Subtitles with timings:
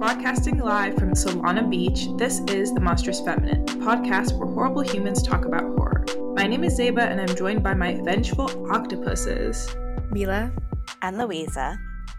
[0.00, 5.22] Broadcasting live from Solana Beach, this is The Monstrous Feminine, a podcast where horrible humans
[5.22, 6.04] talk about horror.
[6.34, 9.72] My name is Zeba, and I'm joined by my vengeful octopuses,
[10.10, 10.50] Mila
[11.02, 11.78] and Louisa.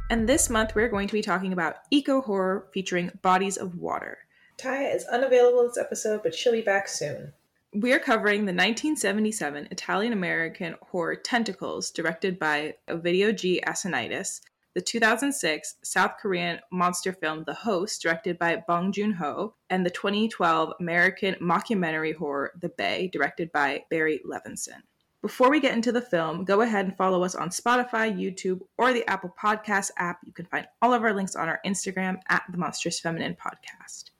[0.09, 4.19] And this month, we're going to be talking about eco horror featuring bodies of water.
[4.57, 7.33] Taya is unavailable this episode, but she'll be back soon.
[7.79, 13.61] We're covering the 1977 Italian American horror Tentacles, directed by Ovidio G.
[13.67, 14.41] Assonitis,
[14.73, 19.91] the 2006 South Korean monster film The Host, directed by Bong Joon Ho, and the
[19.91, 24.81] 2012 American mockumentary horror The Bay, directed by Barry Levinson.
[25.21, 28.91] Before we get into the film, go ahead and follow us on Spotify, YouTube, or
[28.91, 30.17] the Apple Podcast app.
[30.25, 34.16] You can find all of our links on our Instagram at the Monstrous Feminine Podcast.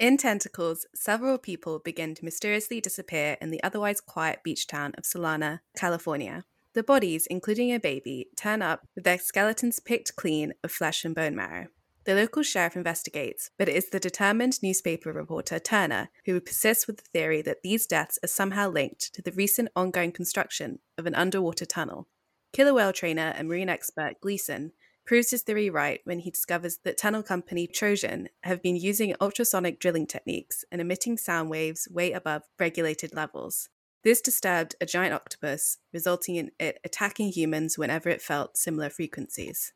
[0.00, 5.04] In Tentacles, several people begin to mysteriously disappear in the otherwise quiet beach town of
[5.04, 6.46] Solana, California.
[6.72, 11.14] The bodies, including a baby, turn up with their skeletons picked clean of flesh and
[11.14, 11.66] bone marrow.
[12.04, 16.96] The local sheriff investigates, but it is the determined newspaper reporter Turner who persists with
[16.96, 21.14] the theory that these deaths are somehow linked to the recent ongoing construction of an
[21.14, 22.08] underwater tunnel.
[22.54, 24.72] Killer whale trainer and marine expert Gleason
[25.04, 29.80] proves his theory right when he discovers that tunnel company Trojan have been using ultrasonic
[29.80, 33.68] drilling techniques and emitting sound waves way above regulated levels.
[34.02, 39.72] This disturbed a giant octopus, resulting in it attacking humans whenever it felt similar frequencies.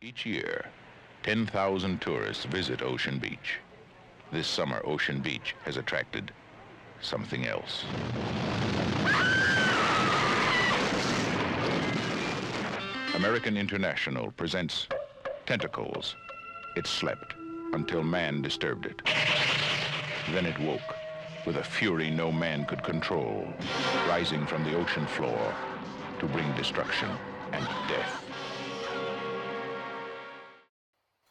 [0.00, 0.70] Each year,
[1.24, 3.58] 10,000 tourists visit Ocean Beach.
[4.32, 6.32] This summer, Ocean Beach has attracted
[7.00, 7.84] something else.
[13.18, 14.86] American International presents
[15.44, 16.14] Tentacles.
[16.76, 17.34] It slept
[17.72, 19.02] until man disturbed it.
[20.30, 20.94] Then it woke
[21.44, 23.52] with a fury no man could control,
[24.06, 25.52] rising from the ocean floor
[26.20, 27.10] to bring destruction
[27.50, 28.24] and death.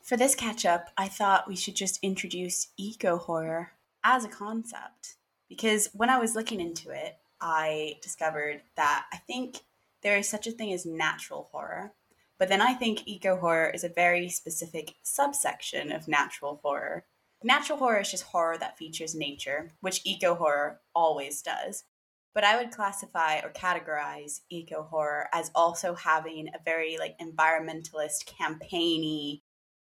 [0.04, 3.72] For this catch up, I thought we should just introduce eco horror
[4.04, 5.16] as a concept.
[5.48, 9.62] Because when I was looking into it, I discovered that I think
[10.04, 11.94] there is such a thing as natural horror.
[12.40, 17.06] But then I think eco horror is a very specific subsection of natural horror
[17.44, 21.84] Natural horror is just horror that features nature, which eco horror always does.
[22.34, 28.26] But I would classify or categorize eco horror as also having a very like environmentalist
[28.26, 29.44] campaigny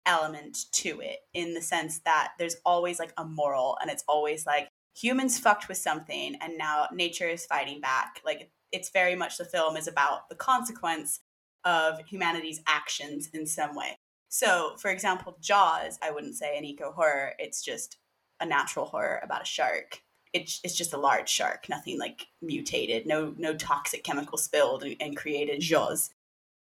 [0.06, 4.46] element to it in the sense that there's always like a moral and it's always
[4.46, 8.20] like humans fucked with something and now nature is fighting back.
[8.24, 11.20] Like it's very much the film is about the consequence
[11.64, 13.96] of humanity's actions in some way.
[14.28, 17.34] So, for example, Jaws, I wouldn't say an eco horror.
[17.38, 17.98] It's just
[18.40, 20.00] a natural horror about a shark.
[20.32, 24.96] It's, it's just a large shark, nothing like mutated, no no toxic chemical spilled and,
[24.98, 26.10] and created Jaws.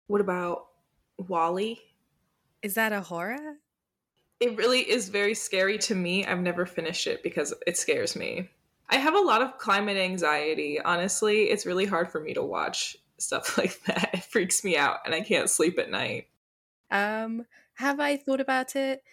[0.06, 0.68] What about
[1.18, 1.82] WALL-E?
[2.62, 3.56] Is that a horror?
[4.40, 6.26] It really is very scary to me.
[6.26, 8.50] I've never finished it because it scares me.
[8.90, 10.80] I have a lot of climate anxiety.
[10.80, 14.12] Honestly, it's really hard for me to watch stuff like that.
[14.14, 16.28] It freaks me out and I can't sleep at night.
[16.92, 19.04] Um, have I thought about it?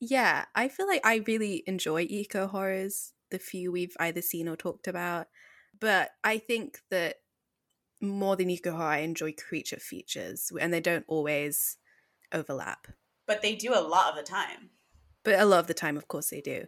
[0.00, 4.56] Yeah, I feel like I really enjoy eco horrors, the few we've either seen or
[4.56, 5.28] talked about.
[5.78, 7.16] But I think that
[8.00, 11.76] more than eco horror, I enjoy creature features, and they don't always
[12.32, 12.86] overlap.
[13.26, 14.70] But they do a lot of the time.
[15.22, 16.66] But a lot of the time, of course, they do.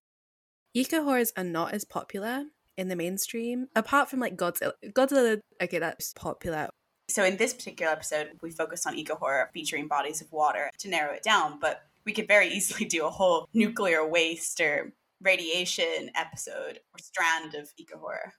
[0.75, 2.47] Eco horrors are not as popular
[2.77, 4.73] in the mainstream, apart from like Godzilla.
[4.95, 6.71] Godzilla, okay, that's popular
[7.13, 10.89] so in this particular episode, we focused on eco horror featuring bodies of water to
[10.89, 16.11] narrow it down, but we could very easily do a whole nuclear waste or radiation
[16.17, 18.33] episode or strand of eco horror.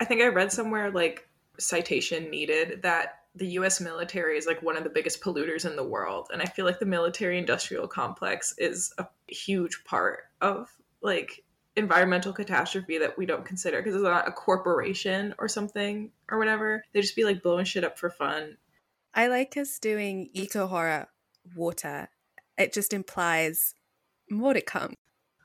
[0.00, 1.28] I think I read somewhere like
[1.58, 5.84] citation needed that the US military is like one of the biggest polluters in the
[5.84, 6.28] world.
[6.32, 10.68] And I feel like the military industrial complex is a huge part of
[11.02, 11.44] like
[11.78, 16.84] environmental catastrophe that we don't consider because it's not a corporation or something or whatever.
[16.92, 18.56] They just be like blowing shit up for fun.
[19.14, 21.08] I like us doing eco horror
[21.56, 22.08] water.
[22.56, 23.74] It just implies
[24.30, 24.94] more to come.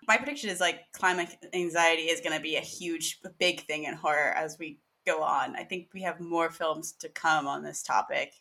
[0.07, 3.93] My prediction is like climate anxiety is going to be a huge, big thing in
[3.93, 5.55] horror as we go on.
[5.55, 8.33] I think we have more films to come on this topic.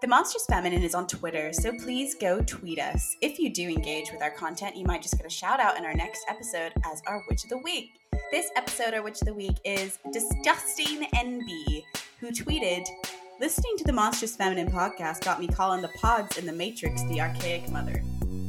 [0.00, 3.18] The Monstrous Feminine is on Twitter, so please go tweet us.
[3.20, 5.84] If you do engage with our content, you might just get a shout out in
[5.84, 7.90] our next episode as our Witch of the Week.
[8.30, 11.84] This episode, our Witch of the Week, is Disgusting NB,
[12.18, 12.86] who tweeted,
[13.40, 17.20] Listening to the Monstrous Feminine podcast got me calling the pods in the Matrix the
[17.20, 18.02] archaic mother.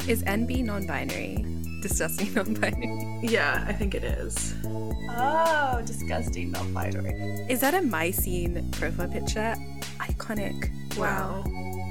[0.07, 1.45] Is NB non binary?
[1.81, 3.19] disgusting non-binary.
[3.23, 4.53] Yeah, I think it is.
[4.63, 7.47] Oh, disgusting non-binary.
[7.49, 9.55] Is that a Mycene profile picture?
[9.97, 10.71] Iconic.
[10.97, 11.43] Wow.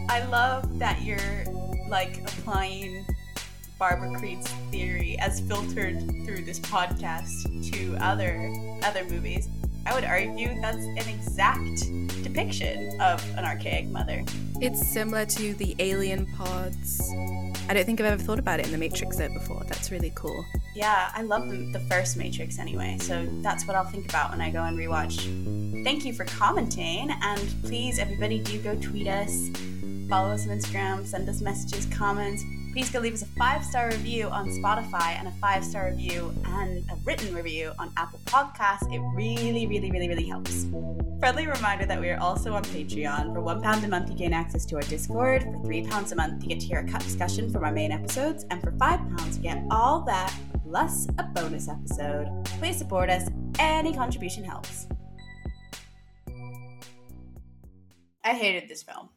[0.09, 1.45] I love that you're
[1.89, 3.07] like applying
[3.79, 8.53] Barbara Creed's theory as filtered through this podcast to other
[8.83, 9.49] other movies.
[9.87, 11.81] I would argue that's an exact
[12.23, 14.23] depiction of an archaic mother.
[14.61, 17.01] It's similar to the alien pods.
[17.69, 19.63] I don't think I've ever thought about it in the Matrix before.
[19.69, 20.45] That's really cool.
[20.75, 24.41] Yeah, I love the, the first Matrix anyway, so that's what I'll think about when
[24.41, 25.83] I go and rewatch.
[25.83, 29.49] Thank you for commenting, and please, everybody, do go tweet us,
[30.09, 33.89] follow us on Instagram, send us messages, comments, please go leave us a five star
[33.89, 38.93] review on Spotify and a five star review and a written review on Apple Podcasts.
[38.95, 40.67] It really, really, really, really helps.
[41.19, 43.35] Friendly reminder that we are also on Patreon.
[43.35, 45.43] For £1 a month, you gain access to our Discord.
[45.43, 48.47] For £3 a month, you get to hear a cut discussion from our main episodes.
[48.51, 50.33] And for £5, you get all that
[50.71, 52.29] plus a bonus episode.
[52.45, 53.29] Please support us.
[53.59, 54.87] Any contribution helps.
[58.23, 59.09] I hated this film.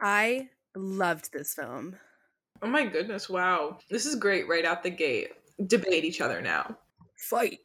[0.00, 1.96] I loved this film.
[2.62, 3.76] Oh my goodness, wow.
[3.90, 5.32] This is great right out the gate.
[5.66, 6.78] Debate each other now.
[7.18, 7.58] Fight.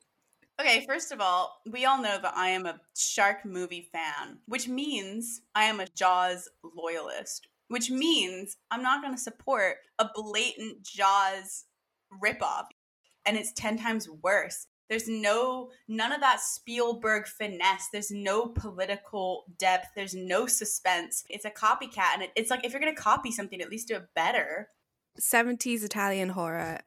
[0.60, 4.68] Okay, first of all, we all know that I am a shark movie fan, which
[4.68, 10.84] means I am a Jaws loyalist, which means I'm not going to support a blatant
[10.84, 11.64] Jaws
[12.24, 12.66] ripoff.
[13.26, 14.68] And it's 10 times worse.
[14.90, 17.90] There's no, none of that Spielberg finesse.
[17.92, 19.88] There's no political depth.
[19.96, 21.26] There's no suspense.
[21.30, 22.14] It's a copycat.
[22.14, 24.70] And it, it's like, if you're going to copy something, at least do it better.
[25.20, 26.80] 70s Italian horror.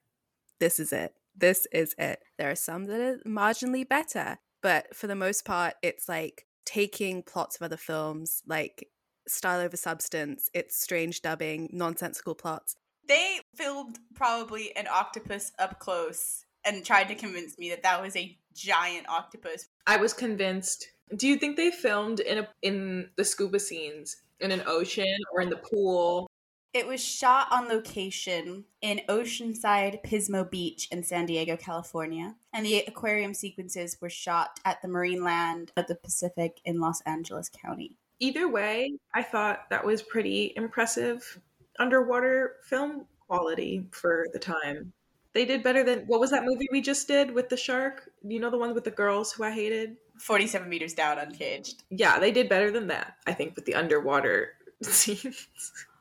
[0.61, 1.15] This is it.
[1.37, 2.21] This is it.
[2.39, 7.23] There are some that are marginally better, but for the most part, it's like taking
[7.23, 8.89] plots of other films, like
[9.27, 12.77] style over substance, it's strange dubbing, nonsensical plots.
[13.07, 18.17] They filmed probably an octopus up close and tried to convince me that that was
[18.17, 19.69] a giant octopus.
[19.87, 20.89] I was convinced.
[21.17, 25.41] Do you think they filmed in a in the scuba scenes in an ocean or
[25.41, 26.31] in the pool
[26.73, 32.85] it was shot on location in Oceanside Pismo Beach in San Diego, California, and the
[32.87, 37.97] aquarium sequences were shot at the Marineland of the Pacific in Los Angeles County.
[38.21, 41.41] Either way, I thought that was pretty impressive
[41.81, 44.93] underwater film quality for the time.
[45.33, 48.11] They did better than what was that movie we just did with the shark?
[48.23, 49.97] You know the one with the girls who I hated?
[50.19, 51.85] 47 meters down uncaged.
[51.91, 54.51] Yeah, they did better than that, I think, with the underwater
[54.83, 55.49] scenes.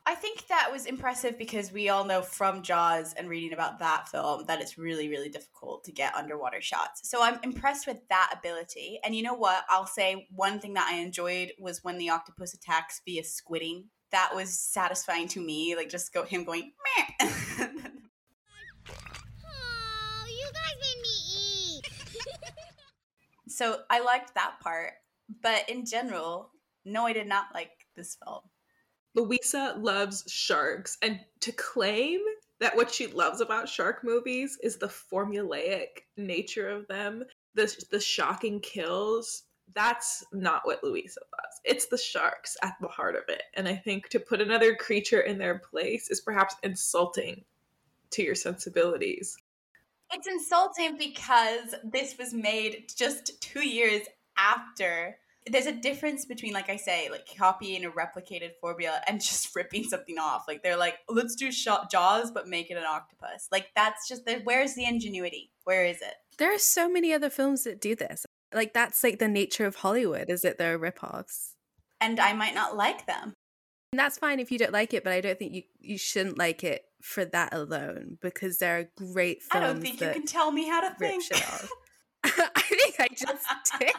[0.06, 4.08] I think that was impressive because we all know from Jaws and reading about that
[4.08, 7.08] film that it's really, really difficult to get underwater shots.
[7.08, 8.98] So I'm impressed with that ability.
[9.04, 9.64] And you know what?
[9.68, 13.84] I'll say one thing that I enjoyed was when the octopus attacks via squidding.
[14.12, 15.76] That was satisfying to me.
[15.76, 17.28] Like just go him going, Meh.
[18.90, 21.88] oh, you guys made me eat.
[23.48, 24.92] so I liked that part.
[25.42, 26.50] But in general,
[26.84, 28.40] no, I did not like this film.
[29.14, 32.20] Louisa loves sharks, and to claim
[32.60, 37.24] that what she loves about shark movies is the formulaic nature of them,
[37.54, 39.44] the the shocking kills.
[39.74, 41.60] That's not what Louisa loves.
[41.64, 43.42] It's the sharks at the heart of it.
[43.54, 47.44] And I think to put another creature in their place is perhaps insulting
[48.10, 49.36] to your sensibilities.
[50.12, 54.02] It's insulting because this was made just two years
[54.36, 55.16] after
[55.46, 59.84] there's a difference between like i say like copying a replicated formula and just ripping
[59.84, 64.08] something off like they're like let's do jaws but make it an octopus like that's
[64.08, 67.80] just the, where's the ingenuity where is it there are so many other films that
[67.80, 71.54] do this like that's like the nature of hollywood is that they're rip-offs.
[72.00, 73.34] And i might not like them.
[73.92, 76.38] And that's fine if you don't like it but i don't think you you shouldn't
[76.38, 80.26] like it for that alone because there are great films i don't think you can
[80.26, 81.24] tell me how to think.
[82.24, 83.46] i think i just
[83.78, 83.92] did.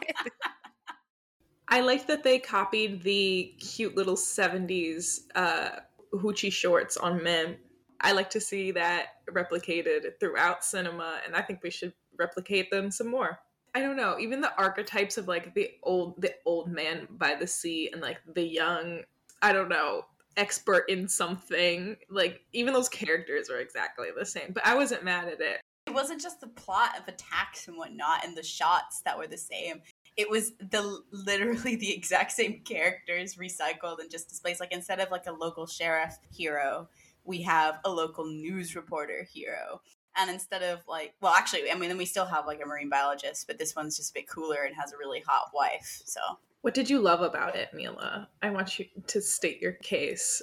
[1.71, 5.69] I like that they copied the cute little 70s uh,
[6.13, 7.55] hoochie shorts on men.
[8.01, 12.91] I like to see that replicated throughout cinema, and I think we should replicate them
[12.91, 13.39] some more.
[13.73, 17.47] I don't know, even the archetypes of like the old the old man by the
[17.47, 19.01] sea and like the young,
[19.41, 20.03] I don't know,
[20.37, 21.95] expert in something.
[22.09, 24.51] Like even those characters are exactly the same.
[24.53, 25.61] But I wasn't mad at it.
[25.87, 29.37] It wasn't just the plot of attacks and whatnot and the shots that were the
[29.37, 29.81] same
[30.17, 34.59] it was the literally the exact same characters recycled and just displaced.
[34.59, 36.89] Like instead of like a local sheriff hero,
[37.23, 39.81] we have a local news reporter hero.
[40.17, 42.89] And instead of like, well, actually, I mean, then we still have like a marine
[42.89, 46.01] biologist, but this one's just a bit cooler and has a really hot wife.
[46.05, 46.19] So,
[46.61, 48.27] what did you love about it, Mila?
[48.41, 50.41] I want you to state your case.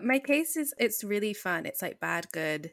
[0.00, 1.66] My case is it's really fun.
[1.66, 2.72] It's like bad, good.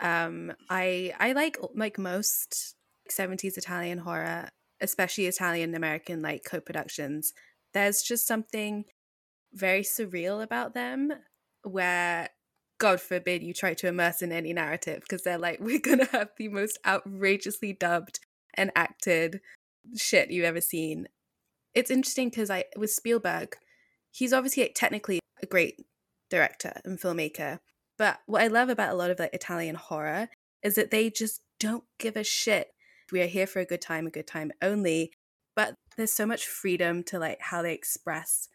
[0.00, 2.74] Um, I I like like most
[3.10, 4.48] 70s Italian horror,
[4.80, 7.32] especially Italian American like co-productions.
[7.72, 8.84] There's just something
[9.52, 11.12] very surreal about them
[11.62, 12.28] where
[12.78, 16.30] God forbid you try to immerse in any narrative because they're like, we're gonna have
[16.36, 18.20] the most outrageously dubbed
[18.54, 19.40] and acted
[19.96, 21.08] shit you've ever seen.
[21.74, 23.56] It's interesting because I with Spielberg,
[24.10, 25.86] he's obviously technically a great
[26.30, 27.58] director and filmmaker.
[27.96, 30.28] But what I love about a lot of like Italian horror
[30.62, 32.68] is that they just don't give a shit.
[33.10, 35.12] We are here for a good time, a good time only.
[35.56, 38.48] But there's so much freedom to like how they express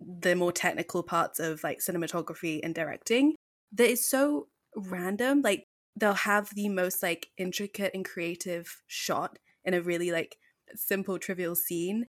[0.00, 3.34] the more technical parts of like cinematography and directing
[3.72, 5.42] that is so random.
[5.42, 10.36] Like they'll have the most like intricate and creative shot in a really like
[10.74, 12.06] simple, trivial scene.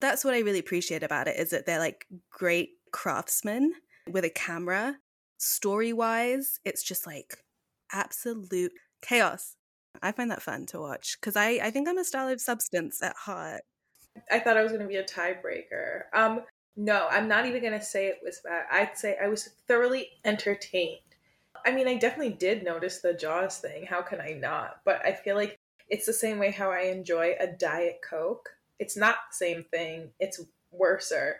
[0.00, 3.74] That's what I really appreciate about it is that they're like great craftsmen
[4.10, 4.98] with a camera.
[5.38, 7.38] Story wise, it's just like
[7.92, 9.56] absolute chaos.
[10.00, 13.02] I find that fun to watch because I, I think I'm a style of substance
[13.02, 13.62] at heart.
[14.30, 16.02] I thought I was going to be a tiebreaker.
[16.14, 16.42] Um,
[16.76, 18.64] no, I'm not even going to say it was bad.
[18.70, 20.98] I'd say I was thoroughly entertained.
[21.64, 23.86] I mean, I definitely did notice the Jaws thing.
[23.86, 24.80] How can I not?
[24.84, 28.48] But I feel like it's the same way how I enjoy a Diet Coke.
[28.78, 30.40] It's not the same thing, it's
[30.72, 31.36] worser,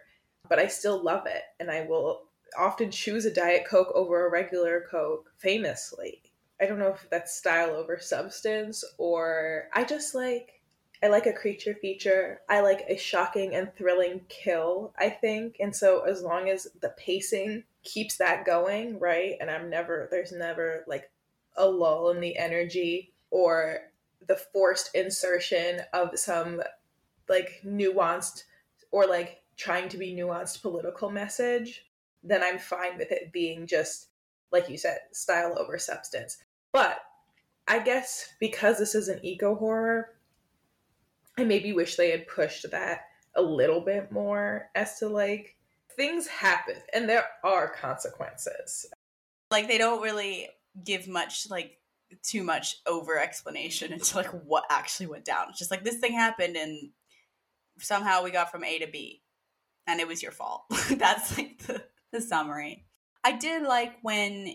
[0.49, 1.43] but I still love it.
[1.59, 2.25] And I will
[2.57, 6.23] often choose a Diet Coke over a regular Coke, famously.
[6.61, 10.61] I don't know if that's style over substance or I just like
[11.02, 12.40] I like a creature feature.
[12.49, 15.56] I like a shocking and thrilling kill, I think.
[15.59, 19.35] And so as long as the pacing keeps that going, right?
[19.40, 21.11] And I'm never there's never like
[21.56, 23.80] a lull in the energy or
[24.26, 26.62] the forced insertion of some
[27.28, 28.44] like nuanced
[28.92, 31.87] or like trying to be nuanced political message,
[32.23, 34.09] then I'm fine with it being just
[34.52, 36.38] like you said, style over substance.
[36.73, 37.00] But
[37.66, 40.11] I guess because this is an eco horror,
[41.39, 45.57] I maybe wish they had pushed that a little bit more as to like
[45.97, 48.87] things happen and there are consequences.
[49.51, 50.49] Like they don't really
[50.85, 51.79] give much like
[52.23, 55.47] too much over explanation into like what actually went down.
[55.51, 56.91] It's just like this thing happened and
[57.79, 59.23] somehow we got from A to B
[59.87, 60.65] and it was your fault.
[60.91, 62.85] That's like the, the summary.
[63.25, 64.55] I did like when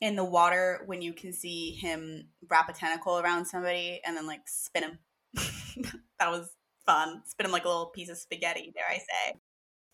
[0.00, 4.26] in the water when you can see him wrap a tentacle around somebody and then
[4.26, 4.98] like spin him.
[6.18, 6.50] that was
[6.84, 7.22] fun.
[7.26, 9.38] Spin him like a little piece of spaghetti, dare I say.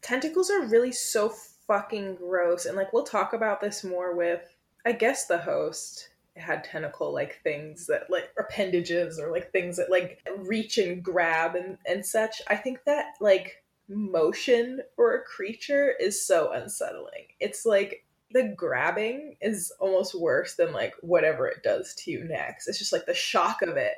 [0.02, 1.28] Tentacles are really so
[1.66, 2.66] fucking gross.
[2.66, 4.42] And like we'll talk about this more with
[4.84, 9.90] I guess the host had tentacle like things that like appendages or like things that
[9.90, 12.40] like reach and grab and, and such.
[12.48, 17.26] I think that like motion for a creature is so unsettling.
[17.38, 22.66] It's like the grabbing is almost worse than like whatever it does to you next.
[22.66, 23.94] It's just like the shock of it.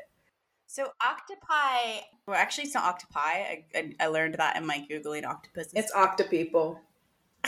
[0.75, 3.21] So octopi, well, actually, it's not octopi.
[3.21, 5.69] I, I, I learned that in my googling octopus.
[5.73, 6.81] It's octopeople.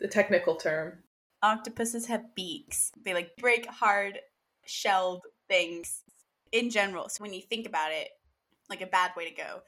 [0.00, 0.94] the technical term
[1.40, 2.90] octopuses have beaks.
[3.04, 4.18] They like break hard
[4.66, 6.02] shelled things
[6.50, 7.08] in general.
[7.08, 8.08] So when you think about it,
[8.68, 9.60] like a bad way to go.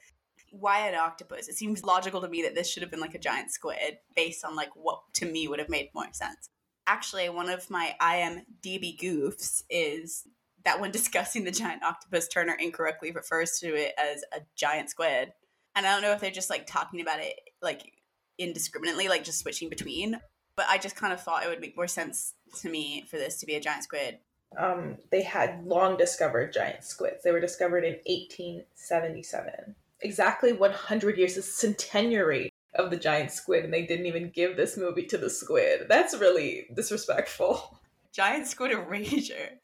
[0.51, 1.47] Why an octopus?
[1.47, 4.43] It seems logical to me that this should have been like a giant squid based
[4.43, 6.49] on like what to me would have made more sense.
[6.87, 10.25] Actually, one of my IMDb goofs is
[10.67, 15.31] that when discussing the giant octopus, Turner incorrectly refers to it as a giant squid.
[15.75, 17.93] And I don't know if they're just like talking about it like
[18.37, 20.19] indiscriminately, like just switching between,
[20.55, 23.39] but I just kind of thought it would make more sense to me for this
[23.39, 24.19] to be a giant squid.
[24.57, 27.23] Um, they had long discovered giant squids.
[27.23, 29.75] They were discovered in 1877.
[30.01, 34.77] Exactly 100 years, the centenary of the giant squid, and they didn't even give this
[34.77, 35.87] movie to the squid.
[35.89, 37.79] That's really disrespectful.
[38.13, 39.59] Giant squid erasure.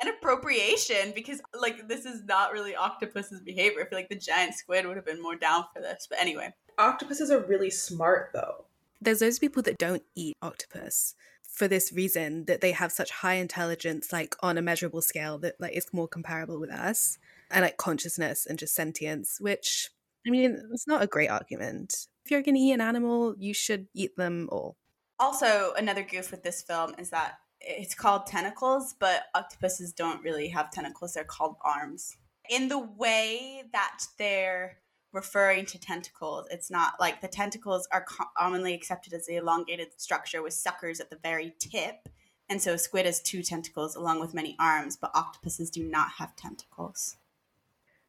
[0.00, 3.82] And appropriation, because like this is not really octopus's behavior.
[3.82, 6.06] I feel like the giant squid would have been more down for this.
[6.08, 6.52] But anyway.
[6.78, 8.64] Octopuses are really smart though
[9.04, 13.34] there's those people that don't eat octopus for this reason that they have such high
[13.34, 17.18] intelligence like on a measurable scale that like is more comparable with us
[17.50, 19.90] and like consciousness and just sentience which
[20.26, 23.54] i mean it's not a great argument if you're going to eat an animal you
[23.54, 24.76] should eat them all
[25.20, 27.34] also another goof with this film is that
[27.66, 32.16] it's called tentacles but octopuses don't really have tentacles they're called arms
[32.50, 34.78] in the way that they're
[35.14, 36.46] referring to tentacles.
[36.50, 38.04] It's not like the tentacles are
[38.36, 42.08] commonly accepted as the elongated structure with suckers at the very tip.
[42.50, 46.36] And so squid has two tentacles along with many arms, but octopuses do not have
[46.36, 47.16] tentacles.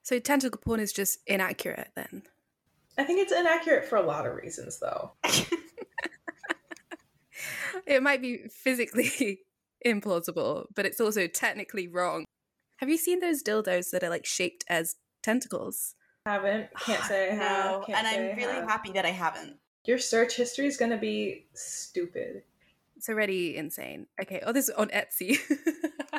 [0.01, 2.23] So tentacle porn is just inaccurate then?
[2.97, 5.11] I think it's inaccurate for a lot of reasons though.
[7.85, 9.39] it might be physically
[9.85, 12.25] implausible, but it's also technically wrong.
[12.77, 15.95] Have you seen those dildos that are like shaped as tentacles?
[16.25, 16.67] Haven't.
[16.79, 17.71] Can't ah, say I have.
[17.87, 18.67] no, and I'm really have.
[18.69, 19.57] happy that I haven't.
[19.85, 22.43] Your search history is gonna be stupid.
[22.97, 24.07] It's already insane.
[24.21, 24.41] Okay.
[24.45, 25.37] Oh, this is on Etsy.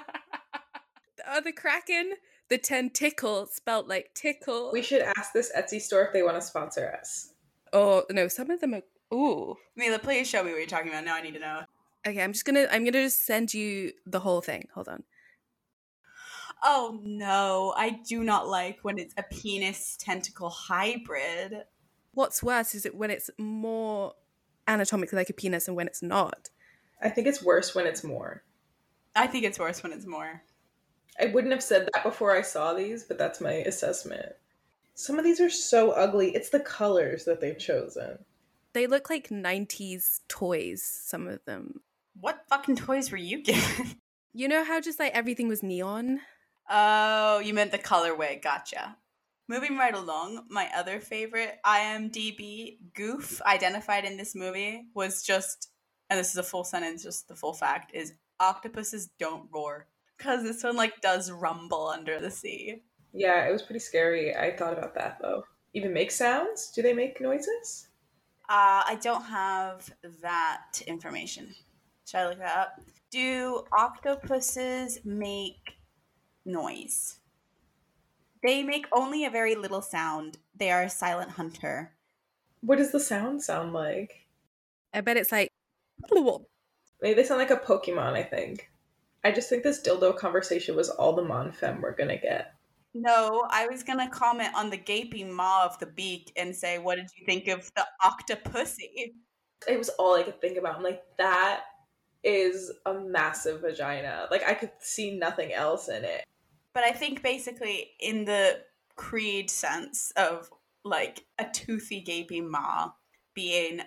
[1.29, 2.13] oh, the kraken,
[2.49, 4.71] the tentacle spelt like tickle.
[4.73, 7.33] We should ask this Etsy store if they want to sponsor us.
[7.73, 8.83] Oh no, some of them are.
[9.13, 9.57] Ooh.
[9.77, 11.05] Mila, please show me what you're talking about.
[11.05, 11.63] Now I need to know.
[12.07, 12.67] Okay, I'm just gonna.
[12.71, 14.69] I'm gonna just send you the whole thing.
[14.75, 15.03] Hold on.
[16.63, 21.65] Oh no, I do not like when it's a penis tentacle hybrid.
[22.13, 24.15] What's worse is it when it's more
[24.67, 26.51] anatomically like a penis and when it's not.
[27.03, 28.43] I think it's worse when it's more.
[29.15, 30.43] I think it's worse when it's more.
[31.21, 34.33] I wouldn't have said that before I saw these, but that's my assessment.
[34.95, 36.35] Some of these are so ugly.
[36.35, 38.19] It's the colors that they've chosen.
[38.77, 41.81] They look like 90s toys, some of them.
[42.21, 43.97] What fucking toys were you given?
[44.35, 46.21] You know how just like everything was neon?
[46.69, 48.43] Oh, you meant the colorway.
[48.43, 48.99] Gotcha.
[49.49, 55.71] Moving right along, my other favorite IMDb goof identified in this movie was just,
[56.11, 59.87] and this is a full sentence, just the full fact is octopuses don't roar.
[60.19, 62.83] Because this one, like, does rumble under the sea.
[63.15, 64.37] Yeah, it was pretty scary.
[64.37, 65.45] I thought about that though.
[65.73, 66.71] Even make sounds?
[66.73, 67.86] Do they make noises?
[68.49, 69.91] Uh, I don't have
[70.23, 71.55] that information.
[72.07, 72.81] Should I look that up?
[73.11, 75.79] Do octopuses make
[76.45, 77.19] noise?
[78.43, 80.39] They make only a very little sound.
[80.55, 81.93] They are a silent hunter.
[82.61, 84.27] What does the sound sound like?
[84.95, 85.51] I bet it's like.
[87.03, 88.71] Maybe they sound like a Pokemon, I think.
[89.25, 92.55] I just think this dildo conversation was all the Mon Femme we're gonna get.
[92.99, 96.97] No, I was gonna comment on the gaping maw of the beak and say, what
[96.97, 99.13] did you think of the octopussy?
[99.69, 100.77] It was all I could think about.
[100.77, 101.65] I'm like, that
[102.25, 104.29] is a massive vagina.
[104.31, 106.25] Like I could see nothing else in it.
[106.73, 108.63] But I think basically in the
[108.97, 110.49] creed sense of
[110.83, 112.93] like a toothy gaping maw
[113.35, 113.83] being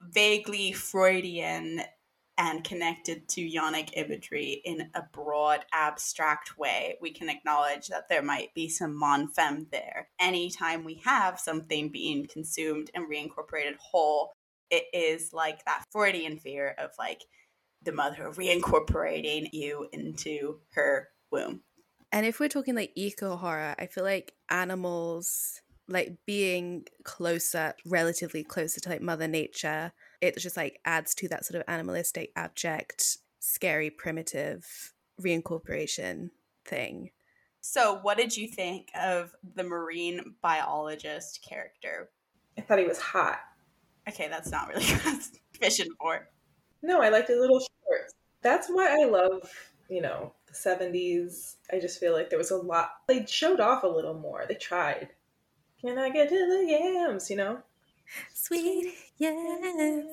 [0.00, 1.82] vaguely Freudian
[2.36, 8.22] and connected to yonic imagery in a broad, abstract way, we can acknowledge that there
[8.22, 10.08] might be some mon femme there.
[10.18, 14.32] Anytime we have something being consumed and reincorporated whole,
[14.70, 17.22] it is like that Freudian fear of like
[17.82, 21.62] the mother reincorporating you into her womb.
[22.10, 28.42] And if we're talking like eco horror, I feel like animals, like being closer, relatively
[28.42, 29.92] closer to like Mother Nature,
[30.24, 36.30] it just like adds to that sort of animalistic, abject, scary, primitive reincorporation
[36.64, 37.10] thing.
[37.60, 42.10] So, what did you think of the marine biologist character?
[42.58, 43.38] I thought he was hot.
[44.08, 46.28] Okay, that's not really what I was fishing for.
[46.82, 48.14] No, I liked his little shorts.
[48.42, 49.50] That's why I love,
[49.88, 51.56] you know, the 70s.
[51.72, 52.90] I just feel like there was a lot.
[53.08, 54.44] They showed off a little more.
[54.46, 55.08] They tried.
[55.80, 57.62] Can I get to the yams, you know?
[58.32, 60.06] Sweet, yes.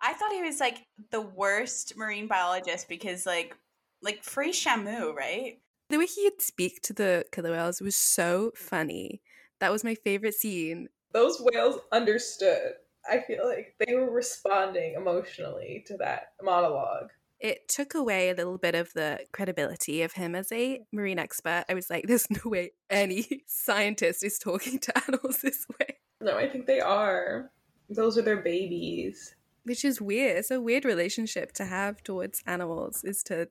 [0.00, 3.56] I thought he was like the worst marine biologist because, like,
[4.02, 5.60] like free Shamu, right?
[5.90, 9.22] The way he'd speak to the killer whales was so funny.
[9.60, 10.88] That was my favorite scene.
[11.12, 12.74] Those whales understood.
[13.10, 17.08] I feel like they were responding emotionally to that monologue.
[17.40, 21.64] It took away a little bit of the credibility of him as a marine expert.
[21.68, 25.98] I was like, there's no way any scientist is talking to animals this way.
[26.20, 27.50] No, I think they are.
[27.88, 29.34] Those are their babies.
[29.64, 30.38] Which is weird.
[30.38, 33.48] It's a weird relationship to have towards animals, is to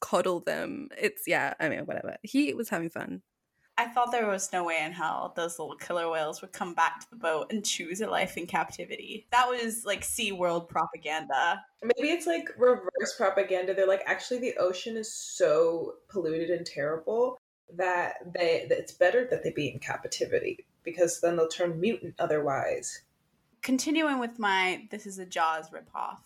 [0.00, 0.88] coddle them.
[0.98, 2.16] It's, yeah, I mean, whatever.
[2.22, 3.22] He was having fun.
[3.78, 7.00] I thought there was no way in hell those little killer whales would come back
[7.00, 9.26] to the boat and choose a life in captivity.
[9.30, 11.62] That was like Sea World propaganda.
[11.82, 13.72] Maybe it's like reverse propaganda.
[13.72, 17.38] They're like, actually, the ocean is so polluted and terrible
[17.76, 22.14] that they that it's better that they be in captivity because then they'll turn mutant
[22.18, 23.02] otherwise.
[23.62, 26.18] Continuing with my this is a Jaws ripoff.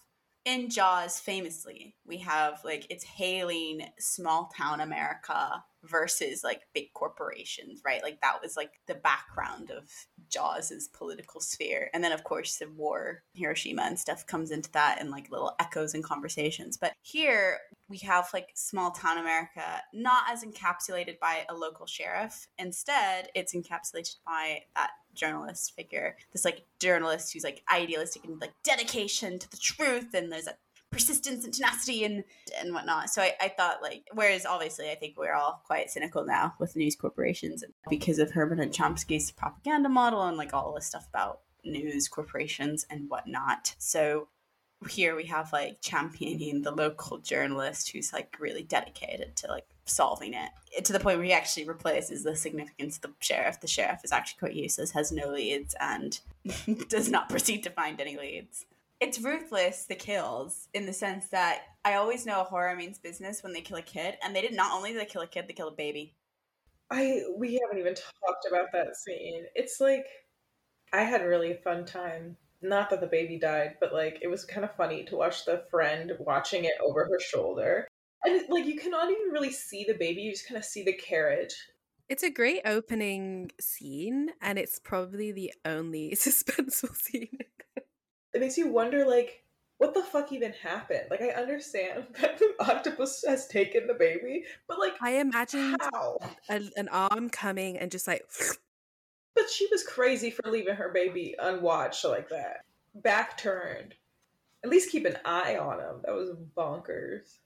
[0.45, 7.81] In Jaws, famously, we have like it's hailing small town America versus like big corporations,
[7.85, 8.03] right?
[8.03, 9.91] Like that was like the background of
[10.29, 11.91] Jaws's political sphere.
[11.95, 15.55] And then of course the war, Hiroshima and stuff comes into that and like little
[15.61, 16.77] echoes and conversations.
[16.77, 22.49] But here we have like small town America not as encapsulated by a local sheriff.
[22.59, 26.17] Instead, it's encapsulated by that journalist figure.
[26.33, 30.57] This like journalist who's like idealistic and like dedication to the truth and there's a
[30.95, 32.25] persistence and tenacity and
[32.61, 33.11] and whatnot.
[33.11, 36.77] So I, I thought like whereas obviously I think we're all quite cynical now with
[36.77, 41.41] news corporations because of Herman and Chomsky's propaganda model and like all this stuff about
[41.65, 43.75] news corporations and whatnot.
[43.79, 44.29] So
[44.89, 50.35] here we have like championing the local journalist who's like really dedicated to like solving
[50.35, 50.51] it
[50.85, 53.61] to the point where he actually replaces the significance of the sheriff.
[53.61, 56.19] The sheriff is actually quite useless, has no leads, and
[56.89, 58.67] does not proceed to find any leads.
[59.01, 63.43] It's ruthless, the kills, in the sense that I always know a horror means business
[63.43, 65.53] when they kill a kid, and they did not only they kill a kid, they
[65.53, 66.15] killed a baby.
[66.91, 69.45] I we haven't even talked about that scene.
[69.55, 70.07] It's like
[70.93, 72.37] I had a really fun time.
[72.65, 75.65] Not that the baby died, but like it was kind of funny to watch the
[75.71, 77.87] friend watching it over her shoulder.
[78.25, 80.95] And like you cannot even really see the baby, you just kind of see the
[80.95, 81.55] carriage.
[82.09, 87.39] It's a great opening scene, and it's probably the only suspenseful scene.
[88.33, 89.45] it makes you wonder like
[89.79, 91.05] what the fuck even happened?
[91.11, 96.19] Like, I understand that the octopus has taken the baby, but like, I imagine how
[96.49, 98.25] an arm coming and just like.
[99.35, 103.95] But she was crazy for leaving her baby unwatched like that, back turned.
[104.63, 106.03] At least keep an eye on him.
[106.05, 107.39] That was bonkers.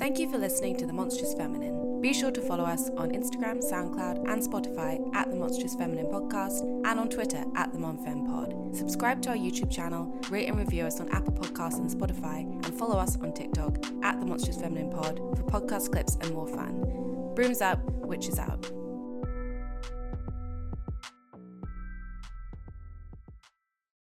[0.00, 2.00] Thank you for listening to The Monstrous Feminine.
[2.00, 6.62] Be sure to follow us on Instagram, SoundCloud, and Spotify at The Monstrous Feminine Podcast
[6.86, 8.74] and on Twitter at The MonFemPod.
[8.74, 12.74] Subscribe to our YouTube channel, rate and review us on Apple Podcasts and Spotify, and
[12.78, 17.34] follow us on TikTok at The Monstrous Feminine Pod for podcast clips and more fun.
[17.34, 18.79] Brooms up, witches out.